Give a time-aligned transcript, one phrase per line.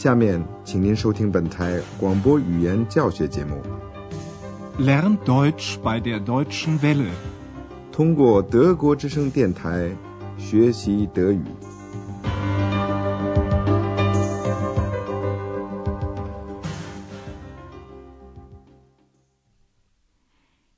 [0.00, 3.60] 下面，请您收听本台广播语言教学节目。
[4.78, 7.10] Lern Deutsch bei der Deutschen Welle，
[7.92, 9.94] 通过德国之声电台
[10.38, 11.44] 学习德语。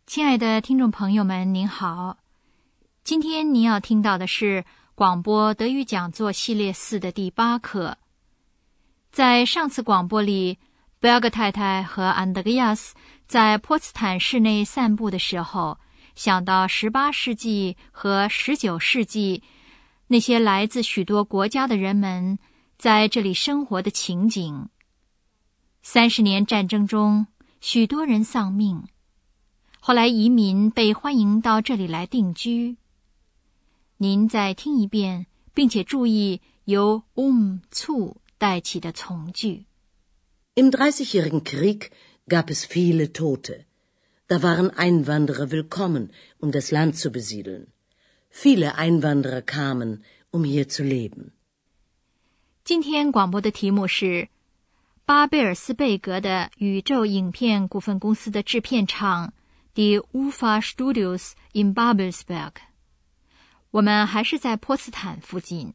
[0.05, 2.19] 亲爱的听众朋友们，您好，
[3.05, 4.65] 今天您要听到的是
[4.97, 7.99] 广播德语讲座系列四的第八课。
[9.13, 10.59] 在上次广播里，
[10.99, 12.95] 贝尔格太太和安德烈亚斯
[13.27, 15.79] 在波茨坦市内散步的时候，
[16.15, 19.43] 想到十八世纪和十九世纪
[20.07, 22.39] 那些来自许多国家的人们
[22.79, 24.71] 在这里生活的情景。
[25.83, 27.27] 三十年战争中，
[27.61, 28.83] 许多人丧命，
[29.79, 32.79] 后来移民被欢迎到这里来定居。
[33.99, 38.22] 您再听一遍，并且注意由 um 促。
[38.43, 39.67] 带起的从句。
[40.57, 41.93] Im Dreißigjährigen Krieg
[42.27, 43.67] gab es viele Tote.
[44.27, 47.69] Da waren Einwanderer willkommen, um das Land zu besiedeln.
[48.31, 51.31] Viele Einwanderer kamen, um hier zu leben.
[52.65, 54.29] 今天广播的题目是
[55.05, 59.33] 巴贝尔斯贝格的宇宙影片股份公司的制片厂
[59.77, 62.55] Die Ufa Studios in Babelsberg。
[63.71, 65.75] 我们还是在波茨坦附近。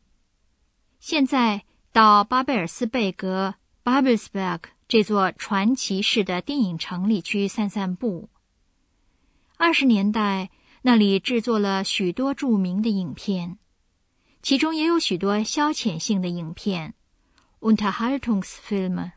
[0.99, 1.63] 现在。
[1.97, 8.29] 到巴贝尔斯贝格 （Babelsberg） 这座传奇式的电影城里去散散步。
[9.57, 10.51] 二十年代，
[10.83, 13.57] 那里制作了许多著名的影片，
[14.43, 16.93] 其中也有许多消遣性的影片
[17.61, 19.13] （Unterhaltungsfilm）。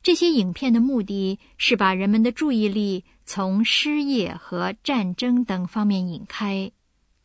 [0.00, 6.70] 这些影片的目的是把人们的注意力从失业和战争等方面引开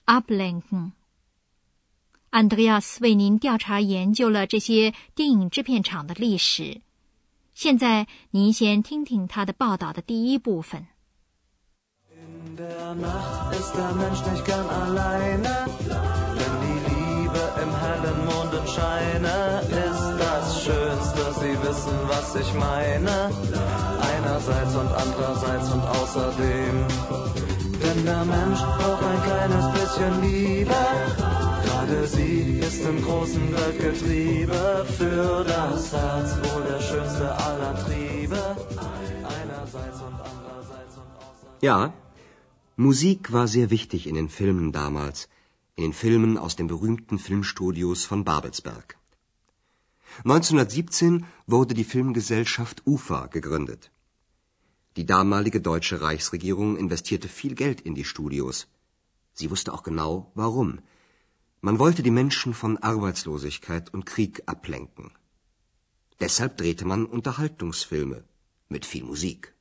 [0.07, 0.93] （Ablenken）。
[2.29, 6.81] 安德烈亚斯为您调查研究了这些电影制片厂的历史。
[7.55, 10.87] 现在，您先听听他的报道的第一部分。
[41.61, 41.93] Ja,
[42.77, 45.27] Musik war sehr wichtig in den Filmen damals,
[45.75, 48.97] in den Filmen aus den berühmten Filmstudios von Babelsberg.
[50.23, 53.91] 1917 wurde die Filmgesellschaft UFA gegründet.
[54.95, 58.67] Die damalige deutsche Reichsregierung investierte viel Geld in die Studios.
[59.33, 60.79] Sie wusste auch genau, warum.
[61.61, 65.11] Man wollte die Menschen von Arbeitslosigkeit und Krieg ablenken.
[66.21, 68.23] Deshalb drehte man Unterhaltungsfilme
[68.69, 69.53] mit viel Musik.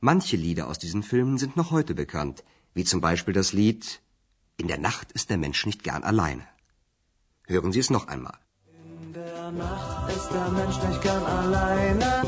[0.00, 2.42] Manche Lieder aus diesen Filmen sind noch heute bekannt,
[2.74, 4.00] wie zum Beispiel das Lied
[4.56, 6.46] In der Nacht ist der Mensch nicht gern alleine.
[7.46, 8.38] Hören Sie es noch einmal.
[9.02, 12.22] In der Nacht ist der Mensch nicht gern alleine,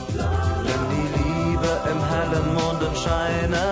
[0.66, 3.64] wenn die Liebe im hellen Mondenscheine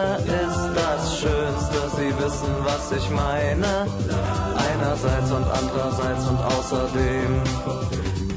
[0.42, 3.86] ist das Schönste, Sie wissen, was ich meine
[4.82, 7.30] einerseits und andererseits und außerdem.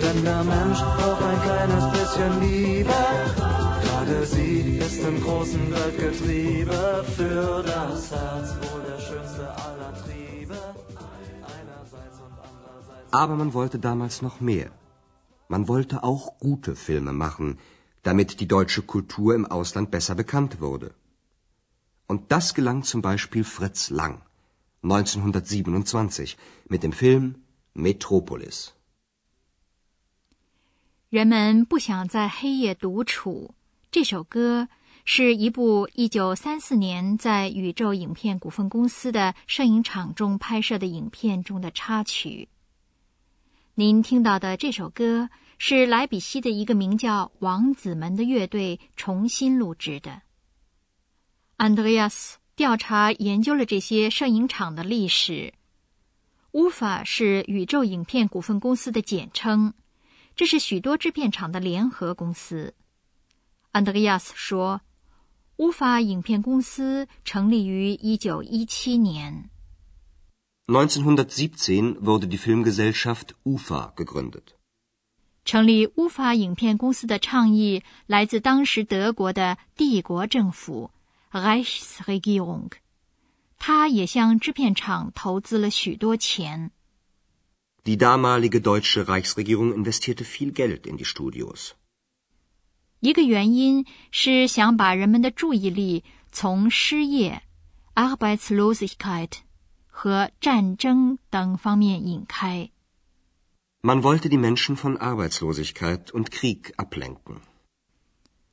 [0.01, 2.99] Denn der Mensch braucht ein kleines bisschen Liebe.
[3.83, 10.57] Gerade sie ist im großen Weltgetriebe für das Herz wohl der schönste aller Triebe.
[11.57, 13.13] Einerseits und andererseits.
[13.21, 14.69] Aber man wollte damals noch mehr.
[15.47, 17.57] Man wollte auch gute Filme machen,
[18.03, 20.93] damit die deutsche Kultur im Ausland besser bekannt wurde.
[22.07, 24.24] Und das gelang zum Beispiel Fritz Lang.
[24.85, 26.35] 1927
[26.69, 27.35] mit dem Film
[27.73, 28.69] Metropolis。
[31.09, 33.55] 人们不想在黑夜独处。
[33.89, 34.67] 这首歌
[35.05, 42.49] 是一部1934年在宇宙影片股份公司的摄影厂中拍摄的影片中的插曲。
[43.75, 50.21] 您听到的这首歌是莱比锡的一个名叫“王子们”的乐队重新录制的。
[51.57, 52.35] Andreas。
[52.55, 55.53] 调查研究了这些摄影厂的历史。
[56.51, 59.73] UFA 是宇宙影片股份公司的简称，
[60.37, 62.73] 这是许多制片厂的联合公司。
[63.71, 64.79] 安德烈亚斯说
[65.57, 69.49] ，：“UFA 影片公司成立于一九一七年。
[70.67, 74.55] 1917 wurde die Filmgesellschaft UFA gegründet。
[75.43, 80.89] 成立乌法影片公司的倡议来自当时德国的帝国政府。
[83.57, 86.71] 他也向制片厂投资了许多钱。
[87.83, 91.71] Die damalige deutsche Reichsregierung investierte viel Geld in die Studios.
[92.99, 97.43] 一个原因是想把人们的注意力从失业
[97.93, 99.31] （Arbeitslosigkeit）
[99.87, 102.71] 和战争等方面引开。
[103.81, 107.41] Man wollte die Menschen von Arbeitslosigkeit und Krieg ablenken.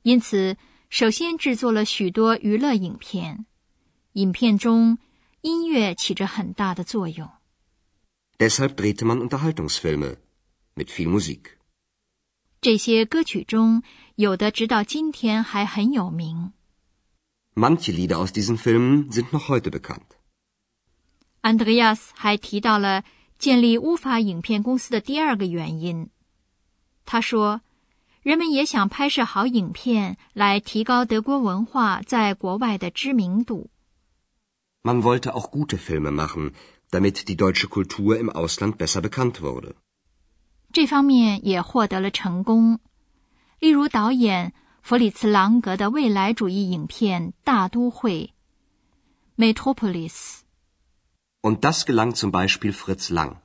[0.03, 0.57] 因此，
[0.93, 3.47] 首先制作了许多娱乐影片，
[4.13, 4.99] 影片中
[5.41, 7.31] 音乐起着很大的作用。
[8.37, 10.17] Deshalb drehte man Unterhaltungsfilme
[10.77, 11.57] mit viel Musik.
[12.61, 13.83] 这些歌曲中
[14.17, 16.53] 有的直到今天还很有名。
[17.55, 20.19] Manche Lieder aus diesen Filmen sind noch heute bekannt.
[21.41, 23.03] Andreas 还提到了
[23.39, 26.11] 建立乌法影片公司的第二个原因。
[27.07, 27.63] 他说，
[28.23, 33.69] 人们也想拍摄好影片来提高德国文化在国外的知名度。
[34.83, 36.53] Man wollte auch gute Filme machen,
[36.91, 39.75] damit die deutsche Kultur im Ausland besser bekannt wurde.
[40.73, 42.79] 这方面也获得了成功。
[43.59, 44.53] 例如，导演
[44.83, 48.33] 弗里茨·朗格的未来主义影片《大都会》
[49.37, 50.43] （Metropolis）。
[51.43, 53.39] Und das gelang zum Beispiel Fritz Lang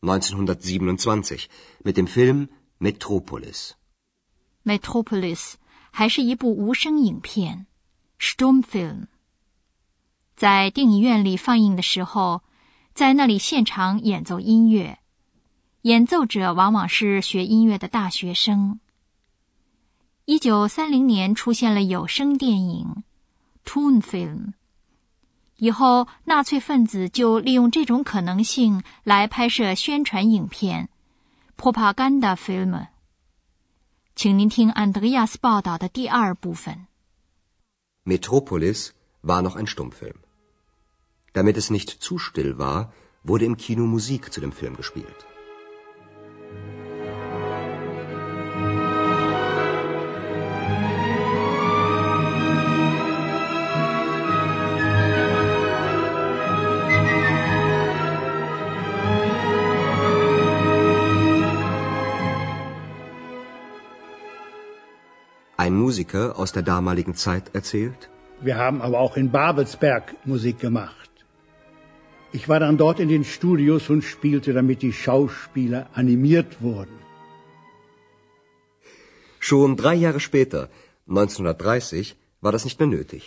[0.00, 1.48] 1927
[1.84, 2.48] mit dem Film
[2.78, 3.74] Metropolis.
[4.64, 5.54] Metropolis
[5.90, 7.66] 还是一部无声影片
[8.18, 9.06] （Stummfilm）。
[10.34, 12.42] 在电影院里放映的时候，
[12.92, 14.98] 在那里现场演奏音乐，
[15.82, 18.80] 演奏者往往是学音乐的大学生。
[20.24, 23.04] 一九三零年出现了有声电影
[23.64, 24.54] （Tonfilm），
[25.56, 30.88] 以后纳粹分子就利用这种可能性来拍摄宣传影片
[31.58, 32.86] （Propagandafilm）。
[34.15, 36.87] 请您听安德亚斯报道的第二部分。
[38.05, 38.91] Metropolis
[39.21, 40.17] war noch ein Stummfilm.
[41.33, 42.91] Damit es nicht zu still war,
[43.23, 45.25] wurde im Kino Musik zu dem Film gespielt.
[65.74, 68.02] Ein Musiker aus der damaligen Zeit erzählt,
[68.48, 71.10] wir haben aber auch in Babelsberg Musik gemacht.
[72.36, 76.96] Ich war dann dort in den Studios und spielte, damit die Schauspieler animiert wurden.
[79.40, 80.62] Schon drei Jahre später,
[81.08, 83.24] 1930, war das nicht mehr nötig.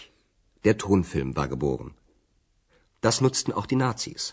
[0.63, 1.91] Der Tonfilm war geboren.
[3.01, 4.23] Das nutzten auch die Nazis.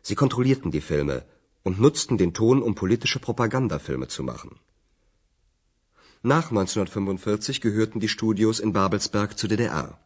[0.00, 1.22] Sie kontrollierten die Filme
[1.64, 4.52] und nutzten den Ton, um politische Propagandafilme zu machen.
[6.23, 9.99] Nach 1945 gehörten die Studios in Babelsberg zur DDR.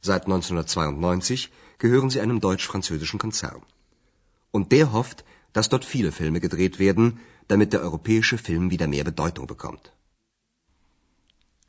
[0.00, 3.62] Seit 1992 gehören sie einem deutsch-französischen Konzern.
[4.50, 9.04] Und der hofft, dass dort viele Filme gedreht werden, damit der europäische Film wieder mehr
[9.04, 9.90] Bedeutung bekommt.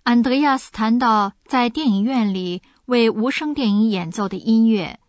[0.03, 4.99] Andreas 谈到在电影院里为无声电影演奏的音乐，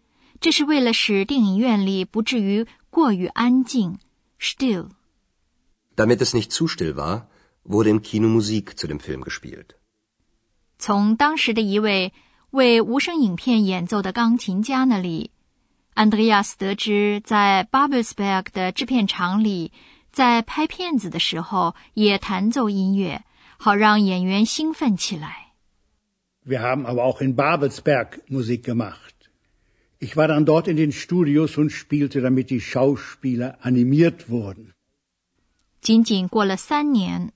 [0.41, 3.99] 这是为了使电影院里不至于过于安静
[4.41, 7.27] （still）。Damit es nicht zu still war,
[7.63, 9.75] wurde im Kino Musik zu dem Film gespielt.
[10.78, 12.13] 从当时的一位
[12.50, 15.31] 为无声影片演奏的钢琴家那里，
[15.94, 19.72] 安德烈亚斯得知，在 Babelsberg 的制片厂里，
[20.12, 23.24] 在拍片子的时候也弹奏音乐，
[23.58, 25.53] 好让演员兴奋起来。
[26.44, 29.13] Wir haben aber auch in Babelsberg Musik gemacht.
[30.00, 34.74] Ich war dann dort in den Studios und spielte, damit die Schauspieler animiert wurden.
[35.80, 37.32] 仅仅过了三年，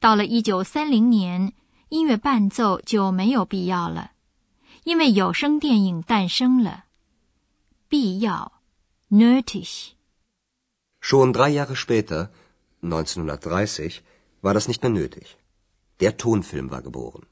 [0.00, 1.52] 到了一九三零年，
[1.90, 4.12] 音乐伴奏就没有必要了。
[4.84, 6.86] 因为有声电影诞生了，
[7.86, 8.60] 必要
[9.10, 9.90] ，nötig。
[11.02, 12.30] Schon drei Jahre später,
[12.80, 13.98] 1930,
[14.40, 15.36] war das nicht mehr nötig.
[15.98, 17.24] Der Tonfilm war geboren.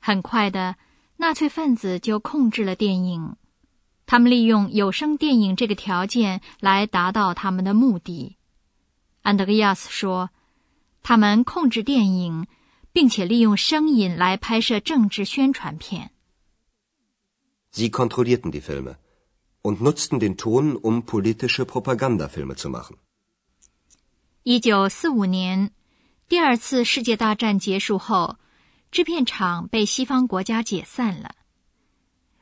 [0.00, 0.76] 很快的，
[1.18, 3.36] 纳粹分子就控制了电影。
[4.06, 8.36] 他们利用有声电影这个条件来达到他们的目的。
[9.22, 10.30] 安德烈亚斯说
[11.02, 12.46] ：“他们控制电影。”
[12.90, 16.10] 并且利用声音来拍摄政治宣传片。
[17.70, 18.96] Sie kontrollierten die Filme
[19.62, 22.96] und nutzten den Ton, um politische Propagandafilme zu machen.
[24.42, 25.70] 一九四五年，
[26.28, 28.38] 第二次世界大战结束后，
[28.90, 31.36] 制片厂被西方国家解散了。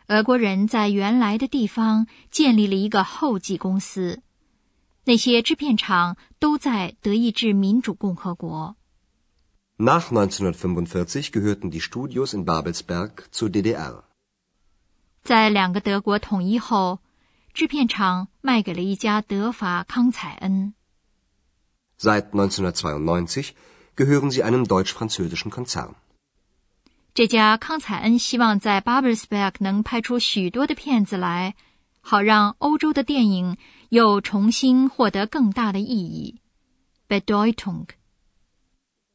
[0.07, 4.23] 俄国人在原来的地方建立了一个后继公司，
[5.05, 8.77] 那些制片厂都在德意志民主共和国。
[9.79, 14.05] Nach 1945 gehörten die Studios in Babelsberg zur DDR.
[15.25, 17.01] 在两个德国统一后，
[17.53, 20.75] 制片厂卖给了一家德法康采恩。
[21.99, 23.49] Seit 1992
[23.97, 25.95] gehören sie einem deutsch-französischen Konzern.
[27.13, 31.57] 这家康采恩希望在 Babelsberg 能拍出许多的片子来，
[32.01, 33.57] 好让欧洲的电影
[33.91, 36.41] 又重新获得更大的意义。
[37.09, 37.87] Bedeutung.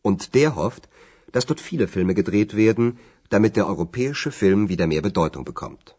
[0.01, 0.83] Und der hofft,
[1.31, 2.97] dass dort viele Filme gedreht werden,
[3.29, 5.95] damit der europäische Film wieder mehr Bedeutung bekommt.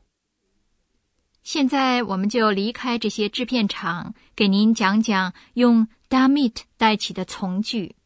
[1.43, 7.97] 现在我们就离开这些制片厂，给您讲讲用 damit 带起的从句。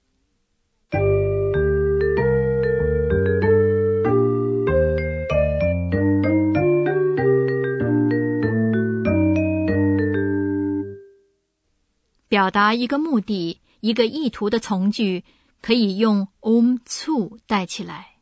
[12.37, 15.25] 表达一个目的、一个意图的从句，
[15.63, 18.19] 可以用 um to 带起来。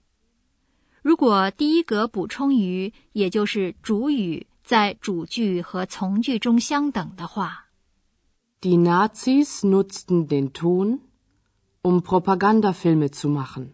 [1.03, 7.67] 如果第一格补充语，也就是主语，在主句和从句中相等的话
[8.61, 11.01] ，Die Nazis nutzten den Ton,
[11.83, 13.71] um Propagandafilme zu machen。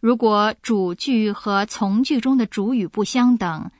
[0.00, 3.70] 如果主句和从句中的主语不相等，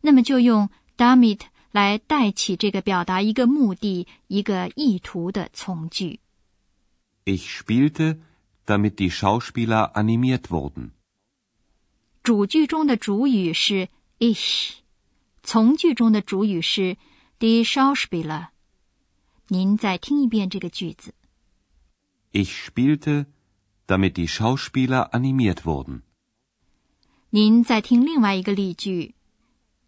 [0.00, 1.42] 那么就用 damit。
[1.72, 6.20] 来代起这个表达一个目的、一个意图的从句。
[7.24, 8.18] Ich spielte,
[8.66, 10.90] damit die Schauspieler animiert wurden。
[12.22, 13.88] 主句中的主语是
[14.18, 14.74] ich，
[15.42, 16.96] 从句中的主语是
[17.40, 18.48] die Schauspieler。
[19.48, 21.14] 您再听一遍这个句子。
[22.32, 23.26] Ich spielte,
[23.86, 26.02] damit die Schauspieler animiert wurden。
[27.30, 29.14] 您再听另外一个例句，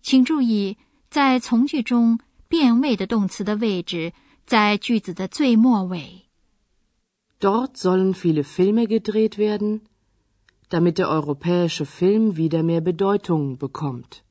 [0.03, 0.79] 请注意。
[1.14, 2.18] 在从句中，
[2.49, 4.12] 变位的动词的位置
[4.47, 6.25] 在句子的最末尾。
[7.38, 9.83] Dort sollen viele Filme gedreht werden,
[10.68, 14.23] damit der europäische Film wieder mehr Bedeutung bekommt.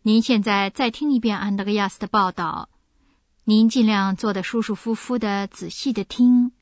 [0.00, 2.70] 您现在再听一遍安德烈亚斯的报道。
[3.50, 6.52] 您尽量坐得舒舒服服的，仔细的听。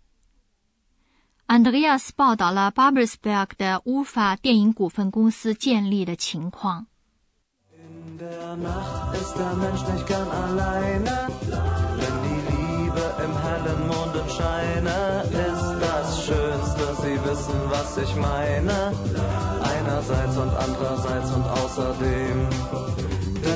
[1.44, 6.86] 安德烈亚斯报道了 Babelsberg 的乌法电影股份公司建立的情况。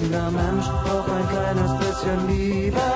[0.02, 2.86] Denn der Mensch braucht ein kleines bisschen Liebe.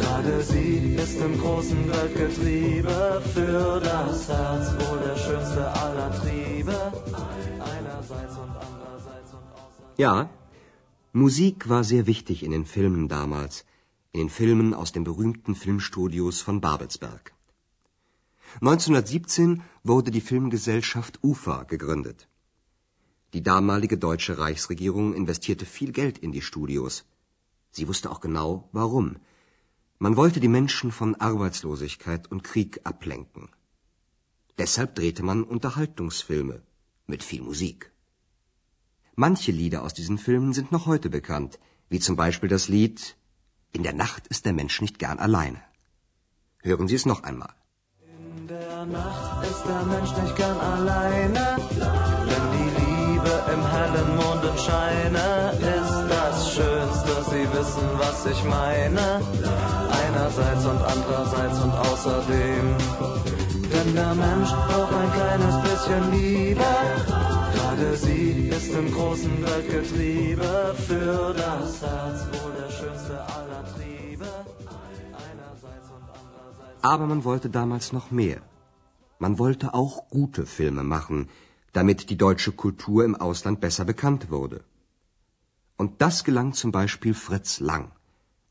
[0.00, 3.22] Gerade sie ist im großen Weltgetriebe.
[3.34, 6.76] Für das Herz wohl der schönste aller Triebe.
[7.74, 9.98] Einerseits und andererseits und außerseits.
[9.98, 10.30] Ja,
[11.12, 13.66] Musik war sehr wichtig in den Filmen damals.
[14.12, 17.34] In den Filmen aus den berühmten Filmstudios von Babelsberg.
[18.60, 22.28] 1917 wurde die Filmgesellschaft UFA gegründet.
[23.34, 27.04] Die damalige deutsche Reichsregierung investierte viel Geld in die Studios.
[27.70, 29.16] Sie wusste auch genau, warum.
[29.98, 33.48] Man wollte die Menschen von Arbeitslosigkeit und Krieg ablenken.
[34.58, 36.62] Deshalb drehte man Unterhaltungsfilme
[37.06, 37.90] mit viel Musik.
[39.14, 41.58] Manche Lieder aus diesen Filmen sind noch heute bekannt,
[41.88, 43.16] wie zum Beispiel das Lied
[43.72, 45.60] In der Nacht ist der Mensch nicht gern alleine.
[46.60, 47.54] Hören Sie es noch einmal.
[48.36, 52.51] In der Nacht ist der Mensch nicht gern alleine,
[53.32, 57.12] die im hellen Mondenscheine ist das Schönste.
[57.30, 59.20] Sie wissen, was ich meine.
[60.04, 62.64] Einerseits und andererseits und außerdem.
[63.72, 66.70] Denn der Mensch braucht ein kleines bisschen Liebe.
[67.54, 70.74] Gerade sie ist im großen Weltgetriebe.
[70.86, 74.26] Für das Herz wohl der schönste aller Triebe.
[76.82, 78.38] Aber man wollte damals noch mehr.
[79.18, 81.28] Man wollte auch gute Filme machen
[81.73, 84.63] damit die deutsche Kultur im Ausland besser bekannt wurde.
[85.77, 87.91] Und das gelang zum Beispiel Fritz Lang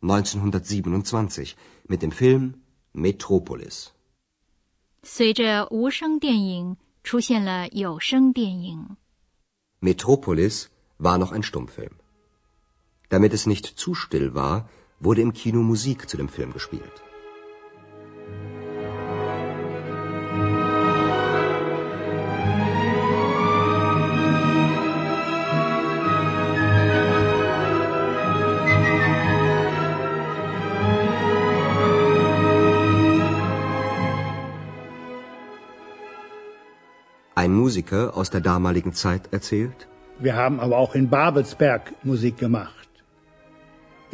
[0.03, 1.57] 1927
[1.89, 2.55] mit dem Film
[2.93, 3.93] Metropolis.
[5.03, 8.97] 随着无声电影出现了有声电影。
[9.81, 11.95] Metropolis war noch ein Stummfilm.
[13.09, 17.03] Damit es nicht zu still war, wurde im Kino Musik zu dem Film gespielt.
[37.72, 39.80] Musiker aus der damaligen Zeit erzählt.
[40.26, 42.90] Wir haben aber auch in Babelsberg Musik gemacht.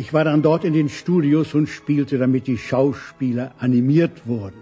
[0.02, 4.62] Ich war dann dort in den Studios und spielte, damit die Schauspieler animiert wurden.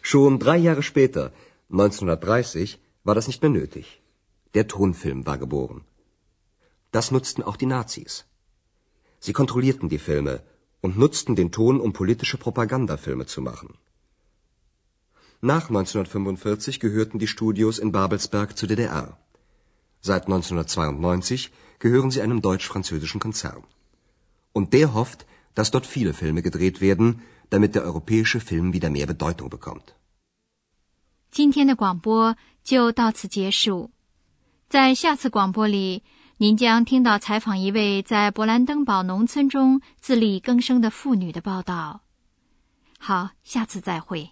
[0.00, 1.24] Schon drei Jahre später,
[1.72, 3.86] 1930, war das nicht mehr nötig.
[4.54, 5.80] Der Tonfilm war geboren.
[6.92, 8.12] Das nutzten auch die Nazis.
[9.18, 10.34] Sie kontrollierten die Filme
[10.84, 13.70] und nutzten den Ton, um politische Propagandafilme zu machen.
[15.43, 19.17] Nach 1945 gehörten die Studios in Babelsberg zur DDR.
[20.01, 23.63] Seit 1992 gehören sie einem deutsch-französischen Konzern.
[24.53, 29.07] Und der hofft, dass dort viele Filme gedreht werden, damit der europäische Film wieder mehr
[29.07, 29.95] Bedeutung bekommt.
[31.31, 33.91] 今天的广播就到此结束。
[34.67, 36.03] 在下次广播里，
[36.37, 42.01] 您将听到采访一位在勃兰登堡农村中自力更生的妇女的报道。
[42.97, 44.31] 好，下次再会。